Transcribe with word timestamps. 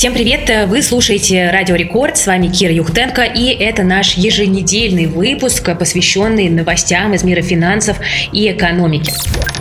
Всем 0.00 0.14
привет! 0.14 0.50
Вы 0.68 0.80
слушаете 0.80 1.50
Радио 1.50 1.74
Рекорд. 1.74 2.16
С 2.16 2.26
вами 2.26 2.48
Кира 2.48 2.72
Юхтенко. 2.72 3.20
И 3.20 3.48
это 3.48 3.82
наш 3.82 4.14
еженедельный 4.14 5.04
выпуск, 5.04 5.76
посвященный 5.78 6.48
новостям 6.48 7.12
из 7.12 7.22
мира 7.22 7.42
финансов 7.42 7.98
и 8.32 8.50
экономики. 8.50 9.12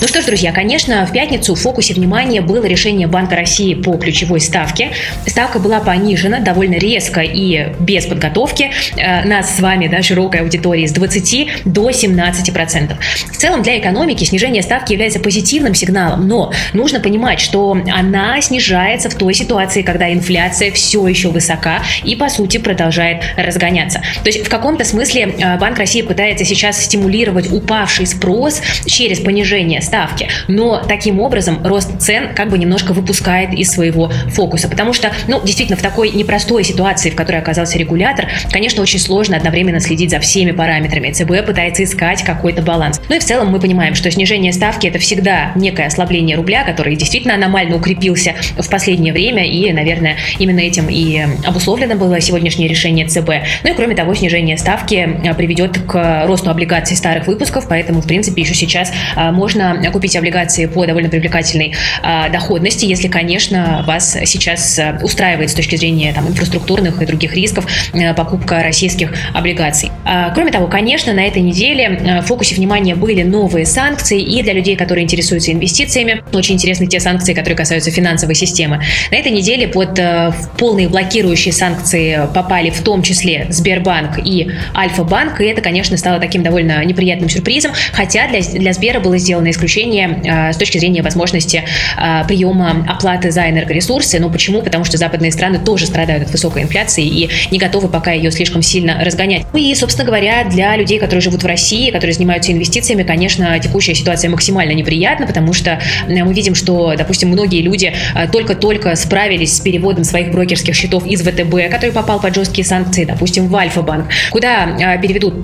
Ну 0.00 0.08
что 0.08 0.20
ж, 0.20 0.24
друзья, 0.24 0.50
конечно, 0.50 1.06
в 1.06 1.12
пятницу 1.12 1.54
в 1.54 1.60
фокусе 1.60 1.94
внимания 1.94 2.40
было 2.40 2.64
решение 2.64 3.06
Банка 3.06 3.36
России 3.36 3.74
по 3.74 3.96
ключевой 3.98 4.40
ставке. 4.40 4.90
Ставка 5.26 5.60
была 5.60 5.78
понижена 5.78 6.40
довольно 6.40 6.74
резко 6.74 7.20
и 7.20 7.68
без 7.78 8.06
подготовки 8.06 8.72
э, 8.96 9.24
нас 9.24 9.56
с 9.56 9.60
вами, 9.60 9.86
да, 9.86 10.02
широкой 10.02 10.40
аудитории, 10.40 10.86
с 10.86 10.92
20 10.92 11.66
до 11.66 11.92
17 11.92 12.52
процентов. 12.52 12.98
В 13.30 13.36
целом 13.36 13.62
для 13.62 13.78
экономики 13.78 14.24
снижение 14.24 14.62
ставки 14.62 14.92
является 14.92 15.20
позитивным 15.20 15.74
сигналом, 15.74 16.26
но 16.26 16.52
нужно 16.72 16.98
понимать, 16.98 17.38
что 17.38 17.76
она 17.94 18.40
снижается 18.40 19.08
в 19.08 19.14
той 19.14 19.34
ситуации, 19.34 19.82
когда 19.82 20.12
инфляция 20.12 20.21
все 20.22 21.06
еще 21.06 21.28
высока 21.28 21.82
и, 22.04 22.16
по 22.16 22.28
сути, 22.28 22.58
продолжает 22.58 23.22
разгоняться. 23.36 24.00
То 24.22 24.28
есть 24.28 24.46
в 24.46 24.48
каком-то 24.48 24.84
смысле 24.84 25.34
э, 25.38 25.58
Банк 25.58 25.78
России 25.78 26.02
пытается 26.02 26.44
сейчас 26.44 26.82
стимулировать 26.82 27.52
упавший 27.52 28.06
спрос 28.06 28.62
через 28.86 29.20
понижение 29.20 29.80
ставки. 29.80 30.28
Но 30.48 30.82
таким 30.86 31.20
образом 31.20 31.64
рост 31.64 32.00
цен 32.00 32.34
как 32.34 32.50
бы 32.50 32.58
немножко 32.58 32.92
выпускает 32.92 33.52
из 33.52 33.70
своего 33.70 34.10
фокуса. 34.28 34.68
Потому 34.68 34.92
что, 34.92 35.12
ну, 35.28 35.40
действительно, 35.42 35.76
в 35.76 35.82
такой 35.82 36.10
непростой 36.10 36.64
ситуации, 36.64 37.10
в 37.10 37.14
которой 37.14 37.38
оказался 37.38 37.78
регулятор, 37.78 38.28
конечно, 38.50 38.82
очень 38.82 38.98
сложно 38.98 39.36
одновременно 39.36 39.80
следить 39.80 40.10
за 40.10 40.20
всеми 40.20 40.52
параметрами. 40.52 41.12
ЦБ 41.12 41.46
пытается 41.46 41.84
искать 41.84 42.22
какой-то 42.22 42.62
баланс. 42.62 43.00
Ну 43.08 43.16
и 43.16 43.18
в 43.18 43.24
целом 43.24 43.50
мы 43.50 43.60
понимаем, 43.60 43.94
что 43.94 44.10
снижение 44.10 44.52
ставки 44.52 44.86
это 44.86 44.98
всегда 44.98 45.52
некое 45.54 45.86
ослабление 45.86 46.36
рубля, 46.36 46.64
который 46.64 46.96
действительно 46.96 47.34
аномально 47.34 47.76
укрепился 47.76 48.34
в 48.56 48.68
последнее 48.68 49.12
время. 49.12 49.46
И, 49.46 49.72
наверное, 49.72 50.11
именно 50.38 50.60
этим 50.60 50.88
и 50.88 51.26
обусловлено 51.44 51.94
было 51.94 52.20
сегодняшнее 52.20 52.68
решение 52.68 53.06
ЦБ. 53.06 53.30
Ну 53.64 53.70
и 53.70 53.74
кроме 53.74 53.94
того, 53.94 54.14
снижение 54.14 54.56
ставки 54.58 55.20
приведет 55.36 55.78
к 55.78 56.26
росту 56.26 56.50
облигаций 56.50 56.96
старых 56.96 57.26
выпусков, 57.26 57.66
поэтому, 57.68 58.00
в 58.00 58.06
принципе, 58.06 58.42
еще 58.42 58.54
сейчас 58.54 58.92
а, 59.16 59.32
можно 59.32 59.80
купить 59.92 60.16
облигации 60.16 60.66
по 60.66 60.86
довольно 60.86 61.08
привлекательной 61.08 61.74
э, 62.02 62.30
доходности, 62.30 62.86
если, 62.86 63.08
конечно, 63.08 63.84
вас 63.86 64.16
сейчас 64.24 64.78
э, 64.78 64.98
устраивает 65.02 65.50
с 65.50 65.54
точки 65.54 65.76
зрения 65.76 66.12
там, 66.12 66.28
инфраструктурных 66.28 67.02
и 67.02 67.06
других 67.06 67.34
рисков 67.34 67.66
э, 67.92 68.14
покупка 68.14 68.62
российских 68.62 69.12
облигаций. 69.34 69.90
Э, 70.06 70.32
кроме 70.34 70.50
того, 70.50 70.66
конечно, 70.66 71.12
на 71.12 71.24
этой 71.24 71.42
неделе 71.42 71.84
э, 71.84 72.20
в 72.20 72.26
фокусе 72.26 72.54
внимания 72.54 72.94
были 72.94 73.22
новые 73.22 73.66
санкции, 73.66 74.20
и 74.20 74.42
для 74.42 74.52
людей, 74.52 74.76
которые 74.76 75.04
интересуются 75.04 75.52
инвестициями, 75.52 76.22
очень 76.32 76.54
интересны 76.54 76.86
те 76.86 77.00
санкции, 77.00 77.34
которые 77.34 77.56
касаются 77.56 77.90
финансовой 77.90 78.34
системы. 78.34 78.82
На 79.10 79.16
этой 79.16 79.32
неделе 79.32 79.68
под 79.68 79.91
э, 79.98 80.32
полные 80.58 80.88
блокирующие 80.88 81.52
санкции 81.52 82.28
попали 82.34 82.70
в 82.70 82.80
том 82.82 83.02
числе 83.02 83.46
Сбербанк 83.50 84.18
и 84.24 84.50
Альфа-банк, 84.74 85.40
и 85.40 85.44
это, 85.44 85.60
конечно, 85.60 85.96
стало 85.96 86.18
таким 86.18 86.42
довольно 86.42 86.84
неприятным 86.84 87.28
сюрпризом, 87.28 87.72
хотя 87.92 88.28
для, 88.28 88.40
для 88.40 88.72
Сбера 88.72 89.00
было 89.00 89.18
сделано 89.18 89.50
исключение 89.50 90.20
а, 90.28 90.52
с 90.52 90.56
точки 90.56 90.78
зрения 90.78 91.02
возможности 91.02 91.64
а, 91.96 92.24
приема 92.24 92.86
оплаты 92.88 93.30
за 93.30 93.48
энергоресурсы. 93.48 94.18
Ну 94.18 94.30
почему? 94.30 94.62
Потому 94.62 94.84
что 94.84 94.96
западные 94.96 95.32
страны 95.32 95.58
тоже 95.58 95.86
страдают 95.86 96.24
от 96.24 96.30
высокой 96.30 96.62
инфляции 96.62 97.04
и 97.04 97.30
не 97.50 97.58
готовы 97.58 97.88
пока 97.88 98.12
ее 98.12 98.30
слишком 98.30 98.62
сильно 98.62 99.02
разгонять. 99.04 99.46
Ну 99.52 99.58
и, 99.58 99.74
собственно 99.74 100.06
говоря, 100.06 100.44
для 100.44 100.76
людей, 100.76 100.98
которые 100.98 101.20
живут 101.20 101.42
в 101.42 101.46
России, 101.46 101.90
которые 101.90 102.14
занимаются 102.14 102.52
инвестициями, 102.52 103.02
конечно, 103.02 103.58
текущая 103.58 103.94
ситуация 103.94 104.30
максимально 104.30 104.72
неприятна, 104.72 105.26
потому 105.26 105.52
что 105.52 105.80
мы 106.08 106.32
видим, 106.32 106.54
что, 106.54 106.94
допустим, 106.96 107.28
многие 107.28 107.60
люди 107.60 107.92
только-только 108.32 108.94
справились 108.96 109.56
с 109.56 109.60
переводом 109.60 109.81
своих 110.04 110.30
брокерских 110.32 110.74
счетов 110.74 111.06
из 111.06 111.22
ВТБ, 111.22 111.70
который 111.70 111.92
попал 111.92 112.20
под 112.20 112.34
жесткие 112.34 112.64
санкции, 112.64 113.04
допустим, 113.04 113.48
в 113.48 113.56
Альфа-банк. 113.56 114.06
Куда 114.30 114.98
переведут 115.00 115.42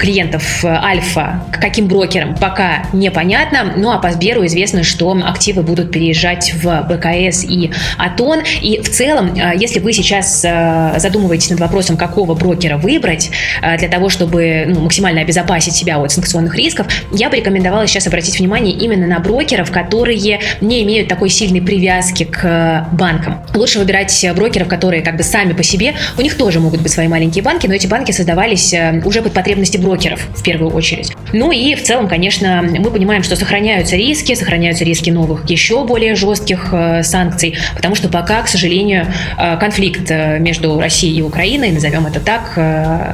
клиентов 0.00 0.64
Альфа, 0.64 1.44
к 1.52 1.60
каким 1.60 1.86
брокерам, 1.86 2.34
пока 2.36 2.84
непонятно 2.92 3.28
понятно. 3.28 3.74
Ну 3.76 3.90
а 3.90 3.98
по 3.98 4.10
Сберу 4.10 4.46
известно, 4.46 4.82
что 4.82 5.08
активы 5.24 5.62
будут 5.62 5.92
переезжать 5.92 6.54
в 6.54 6.86
БКС 6.88 7.44
и 7.44 7.70
Атон. 7.98 8.40
И 8.62 8.80
в 8.80 8.88
целом, 8.88 9.34
э, 9.34 9.52
если 9.56 9.80
вы 9.80 9.92
сейчас 9.92 10.44
э, 10.44 10.94
задумываетесь 10.96 11.50
над 11.50 11.60
вопросом, 11.60 11.98
какого 11.98 12.34
брокера 12.34 12.78
выбрать 12.78 13.30
э, 13.60 13.76
для 13.76 13.88
того, 13.88 14.08
чтобы 14.08 14.64
ну, 14.66 14.80
максимально 14.80 15.20
обезопасить 15.20 15.74
себя 15.74 15.98
от 15.98 16.10
санкционных 16.10 16.56
рисков, 16.56 16.86
я 17.12 17.28
бы 17.28 17.36
рекомендовала 17.36 17.86
сейчас 17.86 18.06
обратить 18.06 18.38
внимание 18.38 18.74
именно 18.74 19.06
на 19.06 19.18
брокеров, 19.18 19.70
которые 19.70 20.40
не 20.62 20.82
имеют 20.84 21.08
такой 21.08 21.28
сильной 21.28 21.60
привязки 21.60 22.24
к 22.24 22.88
банкам. 22.92 23.42
Лучше 23.54 23.67
выбирать 23.76 24.26
брокеров, 24.34 24.68
которые 24.68 25.02
как 25.02 25.16
бы 25.16 25.22
сами 25.22 25.52
по 25.52 25.62
себе, 25.62 25.94
у 26.16 26.22
них 26.22 26.36
тоже 26.36 26.60
могут 26.60 26.80
быть 26.80 26.92
свои 26.92 27.08
маленькие 27.08 27.42
банки, 27.42 27.66
но 27.66 27.74
эти 27.74 27.86
банки 27.86 28.12
создавались 28.12 28.74
уже 29.04 29.22
под 29.22 29.32
потребности 29.32 29.76
брокеров 29.76 30.20
в 30.34 30.42
первую 30.42 30.72
очередь. 30.72 31.12
Ну 31.32 31.52
и 31.52 31.74
в 31.74 31.82
целом, 31.82 32.08
конечно, 32.08 32.62
мы 32.62 32.90
понимаем, 32.90 33.22
что 33.22 33.36
сохраняются 33.36 33.96
риски, 33.96 34.34
сохраняются 34.34 34.84
риски 34.84 35.10
новых, 35.10 35.48
еще 35.48 35.84
более 35.84 36.14
жестких 36.14 36.70
э, 36.72 37.02
санкций, 37.02 37.56
потому 37.74 37.94
что 37.94 38.08
пока, 38.08 38.42
к 38.42 38.48
сожалению, 38.48 39.06
э, 39.36 39.56
конфликт 39.58 40.10
э, 40.10 40.38
между 40.38 40.80
Россией 40.80 41.18
и 41.18 41.22
Украиной, 41.22 41.70
назовем 41.70 42.06
это 42.06 42.20
так, 42.20 42.58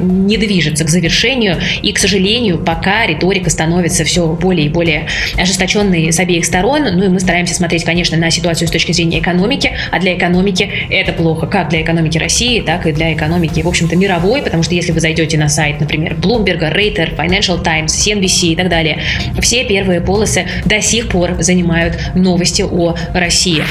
не 0.00 0.36
движется 0.36 0.84
к 0.84 0.88
завершению, 0.88 1.58
и, 1.82 1.92
к 1.92 1.98
сожалению, 1.98 2.58
пока 2.58 3.06
риторика 3.06 3.50
становится 3.50 4.04
все 4.04 4.26
более 4.26 4.66
и 4.66 4.68
более 4.68 5.08
ожесточенной 5.36 6.12
с 6.12 6.20
обеих 6.20 6.44
сторон, 6.44 6.84
ну 6.92 7.04
и 7.04 7.08
мы 7.08 7.20
стараемся 7.20 7.54
смотреть, 7.54 7.84
конечно, 7.84 8.16
на 8.16 8.30
ситуацию 8.30 8.68
с 8.68 8.70
точки 8.70 8.92
зрения 8.92 9.18
экономики, 9.18 9.72
а 9.90 9.98
для 9.98 10.16
экономики 10.16 10.70
это 10.90 11.12
плохо, 11.12 11.46
как 11.46 11.68
для 11.70 11.82
экономики 11.82 12.18
России, 12.18 12.60
так 12.60 12.86
и 12.86 12.92
для 12.92 13.12
экономики, 13.12 13.60
в 13.60 13.68
общем-то, 13.68 13.96
мировой, 13.96 14.42
потому 14.42 14.62
что 14.62 14.74
если 14.74 14.92
вы 14.92 15.00
зайдете 15.00 15.38
на 15.38 15.48
сайт, 15.48 15.80
например, 15.80 16.14
Bloomberg, 16.14 16.72
Reuters, 16.74 17.16
Financial 17.16 17.62
Times, 17.62 17.95
CNBC 17.96 18.48
и 18.48 18.56
так 18.56 18.68
далее, 18.68 19.02
все 19.40 19.64
первые 19.64 20.00
полосы 20.00 20.46
до 20.64 20.80
сих 20.80 21.08
пор 21.08 21.36
занимают 21.42 21.98
новости 22.14 22.62
о 22.62 22.94
России. 23.14 23.62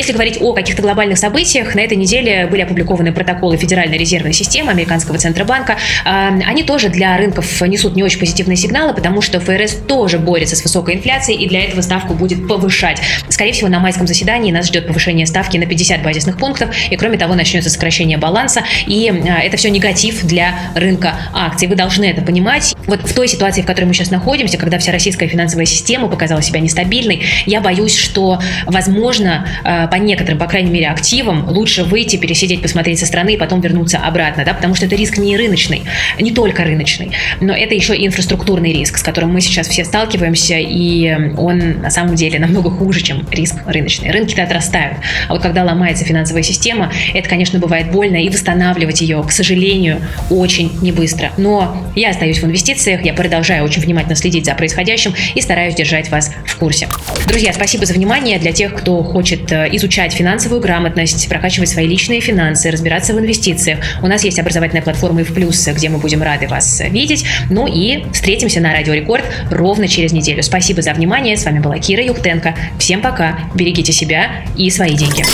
Если 0.00 0.14
говорить 0.14 0.38
о 0.40 0.54
каких-то 0.54 0.80
глобальных 0.80 1.18
событиях, 1.18 1.74
на 1.74 1.80
этой 1.80 1.94
неделе 1.94 2.46
были 2.46 2.62
опубликованы 2.62 3.12
протоколы 3.12 3.58
Федеральной 3.58 3.98
резервной 3.98 4.32
системы 4.32 4.70
Американского 4.70 5.18
Центробанка. 5.18 5.76
Они 6.06 6.62
тоже 6.62 6.88
для 6.88 7.18
рынков 7.18 7.60
несут 7.60 7.96
не 7.96 8.02
очень 8.02 8.18
позитивные 8.18 8.56
сигналы, 8.56 8.94
потому 8.94 9.20
что 9.20 9.40
ФРС 9.40 9.74
тоже 9.86 10.18
борется 10.18 10.56
с 10.56 10.62
высокой 10.62 10.94
инфляцией 10.94 11.44
и 11.44 11.46
для 11.46 11.66
этого 11.66 11.82
ставку 11.82 12.14
будет 12.14 12.48
повышать. 12.48 12.98
Скорее 13.28 13.52
всего, 13.52 13.68
на 13.68 13.78
майском 13.78 14.06
заседании 14.06 14.50
нас 14.50 14.68
ждет 14.68 14.86
повышение 14.86 15.26
ставки 15.26 15.58
на 15.58 15.66
50 15.66 16.02
базисных 16.02 16.38
пунктов, 16.38 16.74
и 16.90 16.96
кроме 16.96 17.18
того, 17.18 17.34
начнется 17.34 17.68
сокращение 17.68 18.16
баланса, 18.16 18.62
и 18.86 19.06
а, 19.10 19.42
это 19.42 19.58
все 19.58 19.68
негатив 19.68 20.24
для 20.24 20.54
рынка 20.74 21.16
акций. 21.34 21.68
Вы 21.68 21.74
должны 21.74 22.06
это 22.06 22.22
понимать. 22.22 22.74
Вот 22.86 23.02
в 23.06 23.14
той 23.14 23.28
ситуации, 23.28 23.60
в 23.60 23.66
которой 23.66 23.84
мы 23.84 23.92
сейчас 23.92 24.10
находимся, 24.10 24.56
когда 24.56 24.78
вся 24.78 24.92
российская 24.92 25.28
финансовая 25.28 25.66
система 25.66 26.08
показала 26.08 26.40
себя 26.40 26.60
нестабильной, 26.60 27.22
я 27.44 27.60
боюсь, 27.60 27.94
что, 27.94 28.40
возможно, 28.64 29.46
а, 29.62 29.89
по 29.90 29.96
некоторым, 29.96 30.38
по 30.38 30.46
крайней 30.46 30.70
мере, 30.70 30.88
активам 30.88 31.48
лучше 31.48 31.84
выйти, 31.84 32.16
пересидеть, 32.16 32.62
посмотреть 32.62 32.98
со 32.98 33.06
стороны 33.06 33.34
и 33.34 33.36
потом 33.36 33.60
вернуться 33.60 33.98
обратно, 33.98 34.44
да, 34.44 34.54
потому 34.54 34.74
что 34.74 34.86
это 34.86 34.96
риск 34.96 35.18
не 35.18 35.36
рыночный, 35.36 35.82
не 36.20 36.32
только 36.32 36.64
рыночный, 36.64 37.12
но 37.40 37.54
это 37.54 37.74
еще 37.74 37.96
и 37.96 38.06
инфраструктурный 38.06 38.72
риск, 38.72 38.98
с 38.98 39.02
которым 39.02 39.32
мы 39.32 39.40
сейчас 39.40 39.68
все 39.68 39.84
сталкиваемся, 39.84 40.58
и 40.58 41.34
он 41.36 41.80
на 41.80 41.90
самом 41.90 42.14
деле 42.14 42.38
намного 42.38 42.70
хуже, 42.70 43.00
чем 43.02 43.26
риск 43.30 43.56
рыночный. 43.66 44.10
Рынки-то 44.10 44.42
отрастают, 44.42 44.98
а 45.28 45.32
вот 45.32 45.42
когда 45.42 45.64
ломается 45.64 46.04
финансовая 46.04 46.42
система, 46.42 46.92
это, 47.14 47.28
конечно, 47.28 47.58
бывает 47.58 47.90
больно, 47.90 48.16
и 48.16 48.28
восстанавливать 48.28 49.00
ее, 49.00 49.22
к 49.26 49.32
сожалению, 49.32 50.00
очень 50.30 50.70
не 50.82 50.92
быстро. 50.92 51.32
Но 51.36 51.90
я 51.94 52.10
остаюсь 52.10 52.40
в 52.40 52.44
инвестициях, 52.44 53.04
я 53.04 53.12
продолжаю 53.12 53.64
очень 53.64 53.82
внимательно 53.82 54.16
следить 54.16 54.44
за 54.44 54.54
происходящим 54.54 55.14
и 55.34 55.40
стараюсь 55.40 55.74
держать 55.74 56.10
вас 56.10 56.32
в 56.46 56.56
курсе. 56.56 56.88
Друзья, 57.26 57.52
спасибо 57.52 57.86
за 57.86 57.94
внимание. 57.94 58.38
Для 58.38 58.52
тех, 58.52 58.74
кто 58.74 59.02
хочет 59.02 59.50
э, 59.52 59.68
изучать 59.76 60.12
финансовую 60.12 60.60
грамотность, 60.60 61.28
прокачивать 61.28 61.68
свои 61.68 61.86
личные 61.86 62.20
финансы, 62.20 62.70
разбираться 62.70 63.14
в 63.14 63.18
инвестициях. 63.18 63.78
У 64.02 64.06
нас 64.06 64.24
есть 64.24 64.38
образовательная 64.38 64.82
платформа 64.82 65.22
и 65.22 65.24
в 65.24 65.32
плюс, 65.32 65.66
где 65.68 65.88
мы 65.88 65.98
будем 65.98 66.22
рады 66.22 66.48
вас 66.48 66.80
видеть. 66.90 67.24
Ну 67.50 67.66
и 67.66 68.04
встретимся 68.12 68.60
на 68.60 68.72
Радио 68.72 68.94
Рекорд 68.94 69.24
ровно 69.50 69.88
через 69.88 70.12
неделю. 70.12 70.42
Спасибо 70.42 70.82
за 70.82 70.92
внимание. 70.92 71.36
С 71.36 71.44
вами 71.44 71.60
была 71.60 71.78
Кира 71.78 72.02
Юхтенко. 72.02 72.54
Всем 72.78 73.00
пока. 73.00 73.38
Берегите 73.54 73.92
себя 73.92 74.44
и 74.56 74.70
свои 74.70 74.94
деньги. 74.94 75.24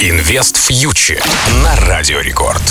Инвест 0.00 0.56
фьючер 0.56 1.22
на 1.62 1.76
Радио 1.86 2.20
Рекорд. 2.20 2.62